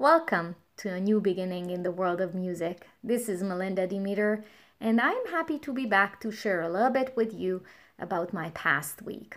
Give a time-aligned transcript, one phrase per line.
[0.00, 2.86] Welcome to a new beginning in the world of music.
[3.04, 4.46] This is Melinda Demeter,
[4.80, 7.64] and I'm happy to be back to share a little bit with you
[7.98, 9.36] about my past week.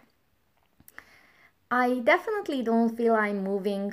[1.69, 3.91] I definitely don't feel I'm moving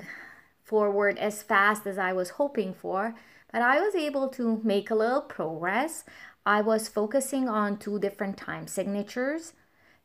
[0.63, 3.17] forward as fast as I was hoping for,
[3.51, 6.05] but I was able to make a little progress.
[6.47, 9.55] I was focusing on two different time signatures.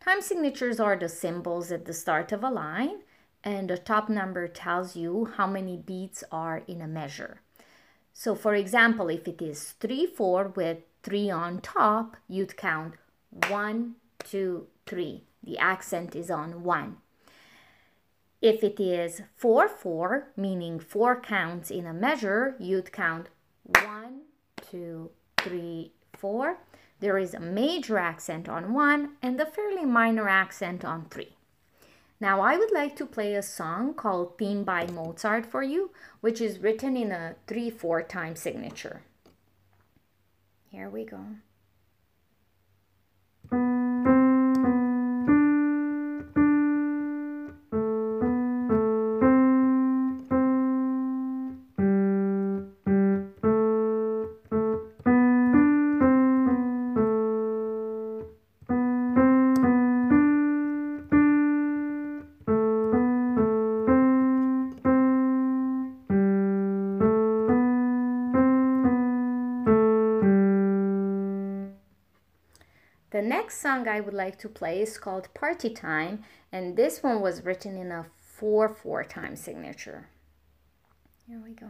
[0.04, 3.02] Time signatures are the symbols at the start of a line,
[3.46, 7.42] and the top number tells you how many beats are in a measure.
[8.12, 12.96] So, for example, if it is 3 4 with 3 on top, you'd count
[13.50, 15.24] 1, 2, 3.
[15.44, 16.98] The accent is on 1.
[18.42, 23.30] If it is 4 4, meaning 4 counts in a measure, you'd count
[23.64, 24.22] 1,
[24.72, 26.58] 2, 3, 4.
[27.00, 31.35] There is a major accent on 1 and a fairly minor accent on 3.
[32.20, 36.40] Now I would like to play a song called Theme by Mozart for you, which
[36.40, 39.02] is written in a 3-4 time signature.
[40.70, 41.20] Here we go.
[73.16, 77.22] The next song I would like to play is called Party Time, and this one
[77.22, 80.10] was written in a 4 4 time signature.
[81.26, 81.70] Here we go.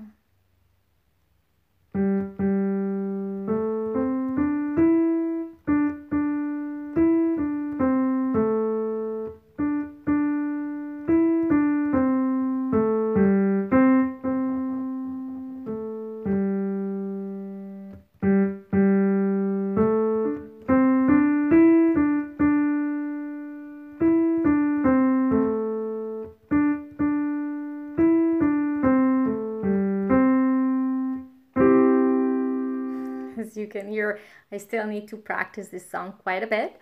[33.65, 34.19] You can hear,
[34.51, 36.79] I still need to practice this song quite a bit.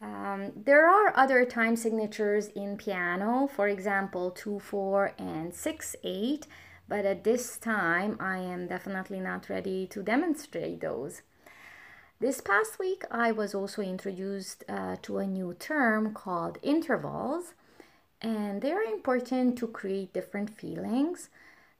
[0.00, 6.46] Um, there are other time signatures in piano, for example, 2 4 and 6 8,
[6.88, 11.22] but at this time I am definitely not ready to demonstrate those.
[12.20, 17.54] This past week I was also introduced uh, to a new term called intervals,
[18.22, 21.28] and they are important to create different feelings.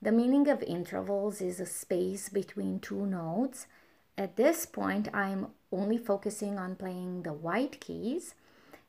[0.02, 3.66] The meaning of intervals is a space between two notes
[4.18, 8.34] at this point, I'm only focusing on playing the white keys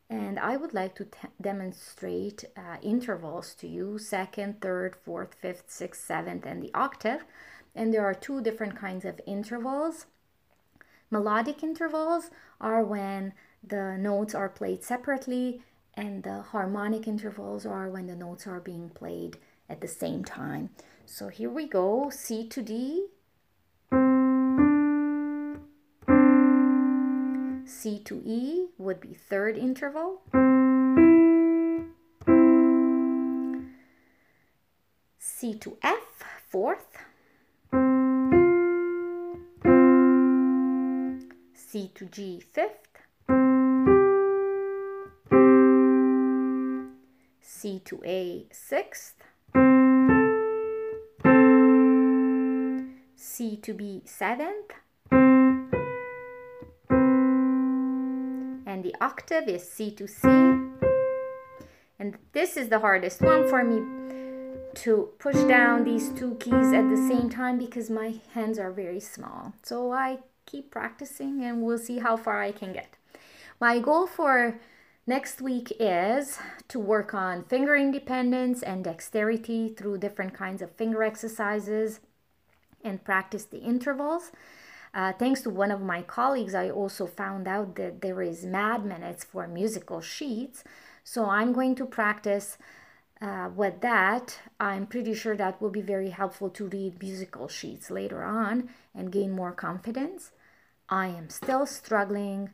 [0.09, 1.07] and I would like to
[1.39, 7.25] demonstrate uh, intervals to you, second, third, fourth, fifth, sixth, seventh, and the octave.
[7.75, 10.07] And there are two different kinds of intervals.
[11.11, 15.61] Melodic intervals are when the notes are played separately
[15.93, 19.37] and the harmonic intervals are when the notes are being played
[19.69, 20.71] at the same time.
[21.05, 23.07] So here we go, C to D,
[27.81, 30.19] C to E would be third interval.
[35.17, 36.97] C to F, fourth.
[41.53, 42.99] C to G, fifth.
[47.41, 49.23] C to A, sixth.
[53.15, 54.73] C to B, seventh.
[58.79, 60.25] And the octave is C to C.
[61.99, 63.81] And this is the hardest one for me
[64.75, 69.01] to push down these two keys at the same time because my hands are very
[69.01, 69.53] small.
[69.63, 72.95] So I keep practicing and we'll see how far I can get.
[73.59, 74.57] My goal for
[75.05, 76.39] next week is
[76.69, 81.99] to work on finger independence and dexterity through different kinds of finger exercises
[82.81, 84.31] and practice the intervals.
[84.93, 88.85] Uh, thanks to one of my colleagues, I also found out that there is Mad
[88.85, 90.63] Minutes for musical sheets.
[91.03, 92.57] So I'm going to practice
[93.21, 94.39] uh, with that.
[94.59, 99.11] I'm pretty sure that will be very helpful to read musical sheets later on and
[99.11, 100.31] gain more confidence.
[100.89, 102.49] I am still struggling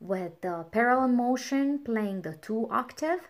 [0.00, 3.20] with the parallel motion playing the two octave.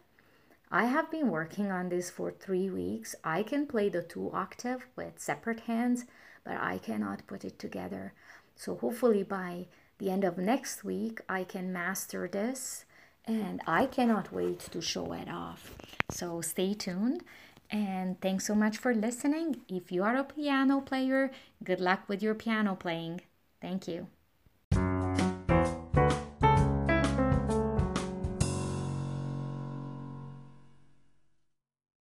[0.70, 3.14] I have been working on this for three weeks.
[3.22, 6.04] I can play the two octave with separate hands,
[6.44, 8.12] but I cannot put it together.
[8.56, 9.67] So hopefully by
[9.99, 12.85] the end of next week, I can master this
[13.26, 15.75] and I cannot wait to show it off.
[16.11, 17.23] So stay tuned
[17.70, 19.62] And thanks so much for listening.
[19.69, 21.31] If you are a piano player,
[21.64, 23.23] good luck with your piano playing.
[23.61, 24.08] Thank you.